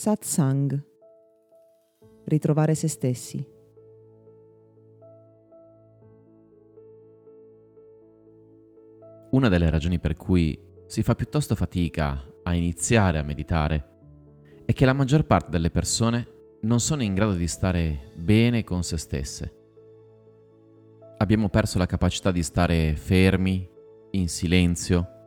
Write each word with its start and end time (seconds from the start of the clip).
Satsang. 0.00 0.82
Ritrovare 2.24 2.74
se 2.74 2.88
stessi. 2.88 3.46
Una 9.32 9.48
delle 9.50 9.68
ragioni 9.68 9.98
per 9.98 10.16
cui 10.16 10.58
si 10.86 11.02
fa 11.02 11.14
piuttosto 11.14 11.54
fatica 11.54 12.18
a 12.44 12.54
iniziare 12.54 13.18
a 13.18 13.22
meditare 13.22 13.88
è 14.64 14.72
che 14.72 14.86
la 14.86 14.94
maggior 14.94 15.26
parte 15.26 15.50
delle 15.50 15.68
persone 15.68 16.26
non 16.62 16.80
sono 16.80 17.02
in 17.02 17.12
grado 17.12 17.34
di 17.34 17.46
stare 17.46 18.12
bene 18.14 18.64
con 18.64 18.82
se 18.82 18.96
stesse. 18.96 19.54
Abbiamo 21.18 21.50
perso 21.50 21.76
la 21.76 21.84
capacità 21.84 22.30
di 22.30 22.42
stare 22.42 22.96
fermi, 22.96 23.68
in 24.12 24.30
silenzio, 24.30 25.19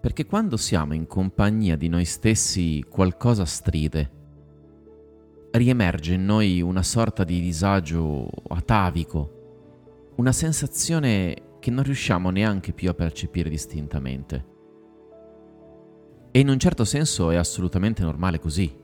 perché 0.00 0.24
quando 0.24 0.56
siamo 0.56 0.94
in 0.94 1.06
compagnia 1.06 1.76
di 1.76 1.88
noi 1.88 2.06
stessi 2.06 2.82
qualcosa 2.88 3.44
stride. 3.44 4.18
Riemerge 5.50 6.14
in 6.14 6.24
noi 6.24 6.62
una 6.62 6.82
sorta 6.82 7.22
di 7.22 7.40
disagio 7.40 8.26
atavico, 8.48 10.12
una 10.16 10.32
sensazione 10.32 11.58
che 11.60 11.70
non 11.70 11.84
riusciamo 11.84 12.30
neanche 12.30 12.72
più 12.72 12.88
a 12.88 12.94
percepire 12.94 13.50
distintamente. 13.50 14.46
E 16.30 16.40
in 16.40 16.48
un 16.48 16.58
certo 16.58 16.84
senso 16.84 17.30
è 17.30 17.36
assolutamente 17.36 18.02
normale 18.02 18.38
così. 18.38 18.74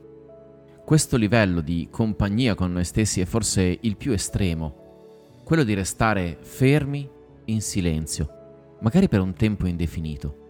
Questo 0.85 1.17
livello 1.17 1.61
di 1.61 1.87
compagnia 1.89 2.53
con 2.53 2.71
noi 2.71 2.83
stessi 2.83 3.21
è 3.21 3.25
forse 3.25 3.77
il 3.81 3.97
più 3.97 4.11
estremo, 4.11 5.39
quello 5.43 5.63
di 5.63 5.73
restare 5.73 6.37
fermi 6.41 7.09
in 7.45 7.61
silenzio, 7.61 8.77
magari 8.81 9.07
per 9.07 9.21
un 9.21 9.33
tempo 9.33 9.65
indefinito 9.65 10.45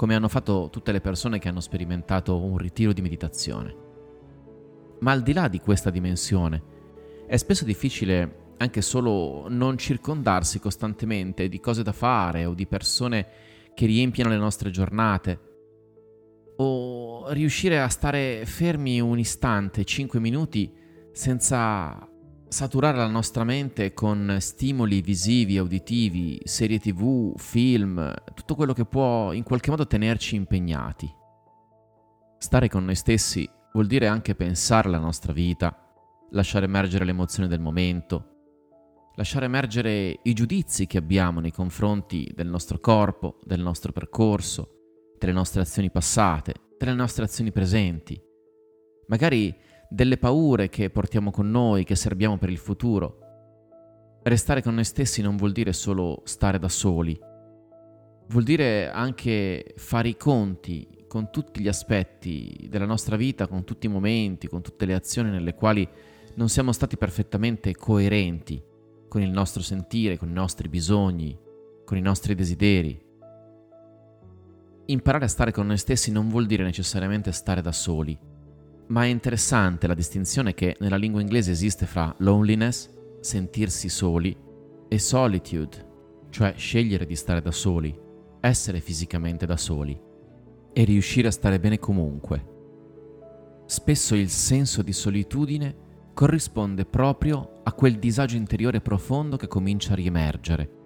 come 0.00 0.14
hanno 0.14 0.28
fatto 0.28 0.70
tutte 0.72 0.92
le 0.92 1.02
persone 1.02 1.38
che 1.38 1.50
hanno 1.50 1.60
sperimentato 1.60 2.42
un 2.42 2.56
ritiro 2.56 2.94
di 2.94 3.02
meditazione. 3.02 3.76
Ma 5.00 5.12
al 5.12 5.20
di 5.20 5.34
là 5.34 5.46
di 5.46 5.60
questa 5.60 5.90
dimensione, 5.90 6.62
è 7.26 7.36
spesso 7.36 7.66
difficile 7.66 8.54
anche 8.56 8.80
solo 8.80 9.44
non 9.50 9.76
circondarsi 9.76 10.58
costantemente 10.58 11.50
di 11.50 11.60
cose 11.60 11.82
da 11.82 11.92
fare 11.92 12.46
o 12.46 12.54
di 12.54 12.66
persone 12.66 13.26
che 13.74 13.84
riempiano 13.84 14.30
le 14.30 14.38
nostre 14.38 14.70
giornate, 14.70 15.40
o 16.56 17.30
riuscire 17.32 17.78
a 17.78 17.88
stare 17.88 18.46
fermi 18.46 19.02
un 19.02 19.18
istante, 19.18 19.84
5 19.84 20.18
minuti, 20.18 20.72
senza 21.12 22.09
saturare 22.50 22.96
la 22.96 23.06
nostra 23.06 23.44
mente 23.44 23.94
con 23.94 24.38
stimoli 24.40 25.02
visivi, 25.02 25.56
uditivi, 25.60 26.40
serie 26.42 26.80
tv, 26.80 27.32
film, 27.38 28.12
tutto 28.34 28.56
quello 28.56 28.72
che 28.72 28.84
può 28.84 29.32
in 29.32 29.44
qualche 29.44 29.70
modo 29.70 29.86
tenerci 29.86 30.34
impegnati. 30.34 31.08
Stare 32.38 32.68
con 32.68 32.84
noi 32.84 32.96
stessi 32.96 33.48
vuol 33.72 33.86
dire 33.86 34.08
anche 34.08 34.34
pensare 34.34 34.88
alla 34.88 34.98
nostra 34.98 35.32
vita, 35.32 35.74
lasciare 36.30 36.64
emergere 36.64 37.04
le 37.04 37.12
emozioni 37.12 37.48
del 37.48 37.60
momento, 37.60 38.24
lasciare 39.14 39.44
emergere 39.44 40.18
i 40.20 40.32
giudizi 40.32 40.88
che 40.88 40.98
abbiamo 40.98 41.38
nei 41.38 41.52
confronti 41.52 42.32
del 42.34 42.48
nostro 42.48 42.80
corpo, 42.80 43.38
del 43.44 43.60
nostro 43.60 43.92
percorso, 43.92 45.12
delle 45.16 45.32
nostre 45.32 45.60
azioni 45.60 45.88
passate, 45.88 46.54
delle 46.76 46.94
nostre 46.94 47.22
azioni 47.22 47.52
presenti. 47.52 48.20
Magari 49.06 49.54
delle 49.92 50.18
paure 50.18 50.68
che 50.68 50.88
portiamo 50.88 51.32
con 51.32 51.50
noi, 51.50 51.82
che 51.82 51.96
serbiamo 51.96 52.38
per 52.38 52.48
il 52.48 52.58
futuro. 52.58 53.18
Restare 54.22 54.62
con 54.62 54.74
noi 54.74 54.84
stessi 54.84 55.20
non 55.20 55.36
vuol 55.36 55.50
dire 55.50 55.72
solo 55.72 56.22
stare 56.24 56.60
da 56.60 56.68
soli, 56.68 57.18
vuol 58.28 58.44
dire 58.44 58.88
anche 58.88 59.74
fare 59.76 60.08
i 60.08 60.16
conti 60.16 61.04
con 61.08 61.30
tutti 61.32 61.60
gli 61.60 61.66
aspetti 61.66 62.68
della 62.70 62.86
nostra 62.86 63.16
vita, 63.16 63.48
con 63.48 63.64
tutti 63.64 63.86
i 63.86 63.90
momenti, 63.90 64.46
con 64.46 64.62
tutte 64.62 64.86
le 64.86 64.94
azioni 64.94 65.28
nelle 65.28 65.54
quali 65.54 65.86
non 66.34 66.48
siamo 66.48 66.70
stati 66.70 66.96
perfettamente 66.96 67.74
coerenti 67.74 68.62
con 69.08 69.20
il 69.22 69.30
nostro 69.30 69.60
sentire, 69.60 70.16
con 70.16 70.28
i 70.28 70.32
nostri 70.32 70.68
bisogni, 70.68 71.36
con 71.84 71.96
i 71.96 72.00
nostri 72.00 72.36
desideri. 72.36 73.08
Imparare 74.86 75.24
a 75.24 75.28
stare 75.28 75.50
con 75.50 75.66
noi 75.66 75.78
stessi 75.78 76.12
non 76.12 76.28
vuol 76.28 76.46
dire 76.46 76.62
necessariamente 76.62 77.32
stare 77.32 77.60
da 77.60 77.72
soli, 77.72 78.16
ma 78.90 79.04
è 79.04 79.06
interessante 79.06 79.86
la 79.86 79.94
distinzione 79.94 80.54
che 80.54 80.76
nella 80.80 80.96
lingua 80.96 81.20
inglese 81.20 81.52
esiste 81.52 81.86
fra 81.86 82.14
loneliness, 82.18 82.90
sentirsi 83.20 83.88
soli, 83.88 84.36
e 84.88 84.98
solitude, 84.98 85.88
cioè 86.30 86.54
scegliere 86.56 87.06
di 87.06 87.14
stare 87.14 87.40
da 87.40 87.52
soli, 87.52 87.96
essere 88.40 88.80
fisicamente 88.80 89.46
da 89.46 89.56
soli 89.56 89.98
e 90.72 90.84
riuscire 90.84 91.28
a 91.28 91.32
stare 91.32 91.60
bene 91.60 91.78
comunque. 91.78 92.58
Spesso 93.66 94.16
il 94.16 94.28
senso 94.28 94.82
di 94.82 94.92
solitudine 94.92 95.88
corrisponde 96.12 96.84
proprio 96.84 97.60
a 97.62 97.72
quel 97.72 97.98
disagio 97.98 98.36
interiore 98.36 98.80
profondo 98.80 99.36
che 99.36 99.46
comincia 99.46 99.92
a 99.92 99.96
riemergere. 99.96 100.78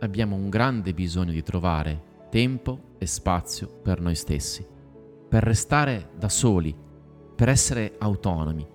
Abbiamo 0.00 0.34
un 0.34 0.48
grande 0.48 0.92
bisogno 0.92 1.30
di 1.30 1.42
trovare 1.44 2.02
tempo 2.30 2.96
e 2.98 3.06
spazio 3.06 3.68
per 3.68 4.00
noi 4.00 4.16
stessi 4.16 4.76
per 5.28 5.42
restare 5.42 6.10
da 6.16 6.28
soli, 6.28 6.74
per 7.36 7.48
essere 7.48 7.96
autonomi, 7.98 8.66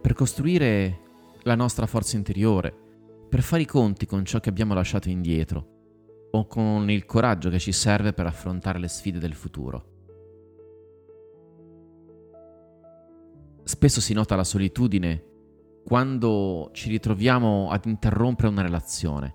per 0.00 0.14
costruire 0.14 1.00
la 1.42 1.54
nostra 1.54 1.86
forza 1.86 2.16
interiore, 2.16 2.74
per 3.28 3.42
fare 3.42 3.62
i 3.62 3.66
conti 3.66 4.06
con 4.06 4.24
ciò 4.24 4.40
che 4.40 4.48
abbiamo 4.48 4.74
lasciato 4.74 5.08
indietro 5.10 5.68
o 6.30 6.46
con 6.46 6.90
il 6.90 7.04
coraggio 7.04 7.50
che 7.50 7.58
ci 7.58 7.72
serve 7.72 8.12
per 8.12 8.26
affrontare 8.26 8.78
le 8.78 8.88
sfide 8.88 9.18
del 9.18 9.34
futuro. 9.34 9.90
Spesso 13.64 14.00
si 14.00 14.14
nota 14.14 14.34
la 14.34 14.44
solitudine 14.44 15.26
quando 15.84 16.70
ci 16.72 16.88
ritroviamo 16.88 17.70
ad 17.70 17.84
interrompere 17.84 18.48
una 18.48 18.62
relazione, 18.62 19.34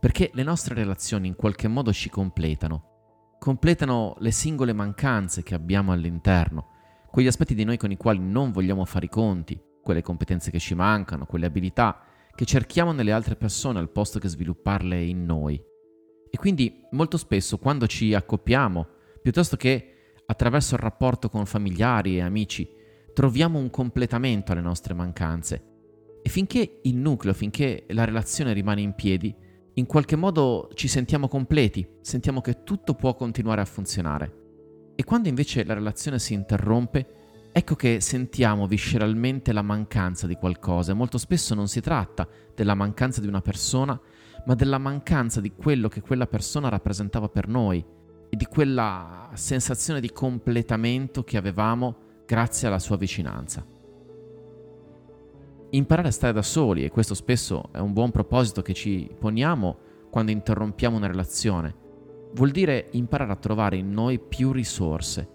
perché 0.00 0.30
le 0.32 0.42
nostre 0.42 0.74
relazioni 0.74 1.28
in 1.28 1.36
qualche 1.36 1.68
modo 1.68 1.92
ci 1.92 2.08
completano 2.08 2.91
completano 3.42 4.14
le 4.20 4.30
singole 4.30 4.72
mancanze 4.72 5.42
che 5.42 5.56
abbiamo 5.56 5.90
all'interno, 5.90 6.68
quegli 7.10 7.26
aspetti 7.26 7.56
di 7.56 7.64
noi 7.64 7.76
con 7.76 7.90
i 7.90 7.96
quali 7.96 8.20
non 8.20 8.52
vogliamo 8.52 8.84
fare 8.84 9.06
i 9.06 9.08
conti, 9.08 9.60
quelle 9.82 10.00
competenze 10.00 10.52
che 10.52 10.60
ci 10.60 10.76
mancano, 10.76 11.26
quelle 11.26 11.46
abilità 11.46 12.04
che 12.36 12.44
cerchiamo 12.44 12.92
nelle 12.92 13.10
altre 13.10 13.34
persone 13.34 13.80
al 13.80 13.90
posto 13.90 14.20
che 14.20 14.28
svilupparle 14.28 15.02
in 15.02 15.24
noi. 15.24 15.60
E 16.30 16.36
quindi 16.36 16.84
molto 16.92 17.16
spesso 17.16 17.58
quando 17.58 17.88
ci 17.88 18.14
accoppiamo, 18.14 18.86
piuttosto 19.20 19.56
che 19.56 20.12
attraverso 20.24 20.76
il 20.76 20.80
rapporto 20.80 21.28
con 21.28 21.44
familiari 21.44 22.18
e 22.18 22.22
amici, 22.22 22.70
troviamo 23.12 23.58
un 23.58 23.70
completamento 23.70 24.52
alle 24.52 24.60
nostre 24.60 24.94
mancanze. 24.94 25.64
E 26.22 26.28
finché 26.28 26.78
il 26.84 26.94
nucleo, 26.94 27.34
finché 27.34 27.86
la 27.88 28.04
relazione 28.04 28.52
rimane 28.52 28.82
in 28.82 28.94
piedi, 28.94 29.34
in 29.74 29.86
qualche 29.86 30.16
modo 30.16 30.68
ci 30.74 30.86
sentiamo 30.86 31.28
completi, 31.28 31.86
sentiamo 32.02 32.42
che 32.42 32.62
tutto 32.62 32.94
può 32.94 33.14
continuare 33.14 33.62
a 33.62 33.64
funzionare. 33.64 34.40
E 34.94 35.04
quando 35.04 35.28
invece 35.28 35.64
la 35.64 35.72
relazione 35.72 36.18
si 36.18 36.34
interrompe, 36.34 37.48
ecco 37.52 37.74
che 37.74 38.00
sentiamo 38.00 38.66
visceralmente 38.66 39.52
la 39.52 39.62
mancanza 39.62 40.26
di 40.26 40.34
qualcosa. 40.34 40.92
Molto 40.92 41.16
spesso 41.16 41.54
non 41.54 41.68
si 41.68 41.80
tratta 41.80 42.28
della 42.54 42.74
mancanza 42.74 43.22
di 43.22 43.26
una 43.26 43.40
persona, 43.40 43.98
ma 44.44 44.54
della 44.54 44.78
mancanza 44.78 45.40
di 45.40 45.52
quello 45.52 45.88
che 45.88 46.02
quella 46.02 46.26
persona 46.26 46.68
rappresentava 46.68 47.28
per 47.28 47.48
noi 47.48 47.82
e 48.28 48.36
di 48.36 48.44
quella 48.44 49.30
sensazione 49.32 50.00
di 50.00 50.10
completamento 50.12 51.24
che 51.24 51.38
avevamo 51.38 51.96
grazie 52.26 52.68
alla 52.68 52.78
sua 52.78 52.98
vicinanza 52.98 53.71
imparare 55.74 56.08
a 56.08 56.12
stare 56.12 56.32
da 56.32 56.42
soli 56.42 56.84
e 56.84 56.90
questo 56.90 57.14
spesso 57.14 57.70
è 57.72 57.78
un 57.78 57.92
buon 57.92 58.10
proposito 58.10 58.60
che 58.62 58.74
ci 58.74 59.08
poniamo 59.18 59.76
quando 60.10 60.30
interrompiamo 60.30 60.96
una 60.96 61.06
relazione. 61.06 61.74
Vuol 62.34 62.50
dire 62.50 62.88
imparare 62.92 63.32
a 63.32 63.36
trovare 63.36 63.76
in 63.76 63.90
noi 63.90 64.18
più 64.18 64.52
risorse, 64.52 65.26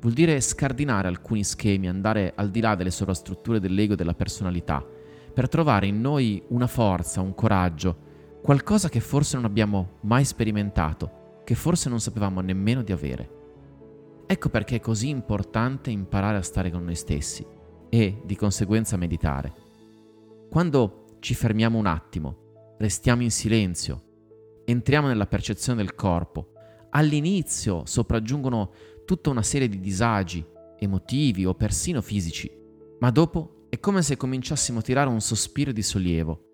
vuol 0.00 0.12
dire 0.12 0.40
scardinare 0.40 1.08
alcuni 1.08 1.44
schemi, 1.44 1.88
andare 1.88 2.32
al 2.34 2.50
di 2.50 2.60
là 2.60 2.74
delle 2.74 2.90
sovrastrutture 2.90 3.60
dell'ego 3.60 3.92
e 3.92 3.96
della 3.96 4.14
personalità, 4.14 4.84
per 5.32 5.48
trovare 5.48 5.86
in 5.86 6.00
noi 6.00 6.42
una 6.48 6.66
forza, 6.66 7.20
un 7.20 7.34
coraggio, 7.34 8.12
qualcosa 8.42 8.88
che 8.88 9.00
forse 9.00 9.36
non 9.36 9.44
abbiamo 9.44 9.98
mai 10.00 10.24
sperimentato, 10.24 11.40
che 11.44 11.54
forse 11.54 11.88
non 11.88 12.00
sapevamo 12.00 12.40
nemmeno 12.40 12.82
di 12.82 12.92
avere. 12.92 13.30
Ecco 14.26 14.48
perché 14.48 14.76
è 14.76 14.80
così 14.80 15.08
importante 15.08 15.90
imparare 15.90 16.38
a 16.38 16.42
stare 16.42 16.70
con 16.70 16.84
noi 16.84 16.96
stessi 16.96 17.46
e, 17.88 18.20
di 18.24 18.36
conseguenza, 18.36 18.96
meditare. 18.96 19.63
Quando 20.54 21.16
ci 21.18 21.34
fermiamo 21.34 21.76
un 21.76 21.86
attimo, 21.86 22.76
restiamo 22.78 23.22
in 23.22 23.32
silenzio, 23.32 24.62
entriamo 24.64 25.08
nella 25.08 25.26
percezione 25.26 25.82
del 25.82 25.96
corpo, 25.96 26.52
all'inizio 26.90 27.84
sopraggiungono 27.86 28.70
tutta 29.04 29.30
una 29.30 29.42
serie 29.42 29.68
di 29.68 29.80
disagi 29.80 30.46
emotivi 30.78 31.44
o 31.44 31.54
persino 31.54 32.00
fisici, 32.00 32.48
ma 33.00 33.10
dopo 33.10 33.66
è 33.68 33.80
come 33.80 34.00
se 34.02 34.16
cominciassimo 34.16 34.78
a 34.78 34.82
tirare 34.82 35.08
un 35.08 35.20
sospiro 35.20 35.72
di 35.72 35.82
sollievo, 35.82 36.44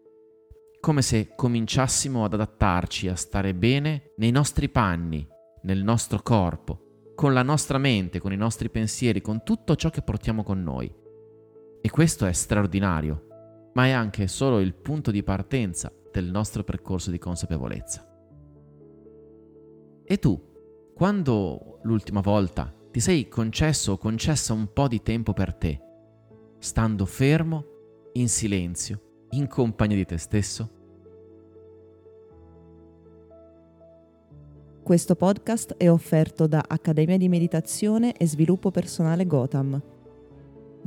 come 0.81 1.03
se 1.03 1.35
cominciassimo 1.37 2.25
ad 2.25 2.33
adattarci 2.33 3.07
a 3.07 3.15
stare 3.17 3.55
bene 3.55 4.15
nei 4.17 4.31
nostri 4.31 4.71
panni, 4.71 5.29
nel 5.65 5.83
nostro 5.83 6.23
corpo, 6.23 7.13
con 7.15 7.35
la 7.35 7.43
nostra 7.43 7.77
mente, 7.77 8.19
con 8.19 8.33
i 8.33 8.37
nostri 8.39 8.71
pensieri, 8.71 9.21
con 9.21 9.43
tutto 9.45 9.77
ciò 9.77 9.91
che 9.91 10.01
portiamo 10.01 10.43
con 10.43 10.63
noi. 10.63 10.91
E 11.83 11.91
questo 11.91 12.25
è 12.25 12.33
straordinario, 12.33 13.25
ma 13.73 13.87
è 13.87 13.91
anche 13.91 14.27
solo 14.27 14.61
il 14.61 14.75
punto 14.75 15.11
di 15.11 15.23
partenza 15.23 15.93
del 16.11 16.27
nostro 16.27 16.65
percorso 16.65 17.11
di 17.11 17.19
consapevolezza. 17.19 18.07
E 20.05 20.19
tu, 20.19 20.41
quando 20.95 21.79
l'ultima 21.83 22.21
volta 22.21 22.75
ti 22.91 23.01
sei 23.01 23.29
concesso 23.29 23.93
o 23.93 23.97
concessa 23.97 24.53
un 24.53 24.73
po' 24.73 24.89
di 24.89 25.03
tempo 25.03 25.33
per 25.33 25.55
te, 25.55 25.81
stando 26.59 27.07
fermo, 27.07 27.65
in 28.15 28.29
silenzio, 28.29 29.27
in 29.31 29.47
compagnia 29.47 29.97
di 29.97 30.05
te 30.05 30.19
stesso? 30.19 30.79
Questo 34.83 35.15
podcast 35.15 35.75
è 35.77 35.89
offerto 35.89 36.49
da 36.49 36.65
Accademia 36.67 37.17
di 37.17 37.29
Meditazione 37.29 38.13
e 38.17 38.27
Sviluppo 38.27 38.73
Personale 38.73 39.25
Gotham 39.27 39.81